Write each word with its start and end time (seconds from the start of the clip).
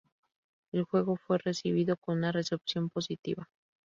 El 0.71 0.83
juego 0.85 1.15
fue 1.15 1.37
recibido 1.37 1.95
con 1.95 2.17
una 2.17 2.31
recepción 2.31 2.89
positiva. 2.89 3.51